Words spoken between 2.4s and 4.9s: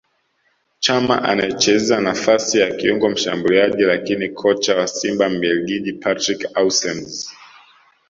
ya kiungo mshambuliaji lakini Kocha wa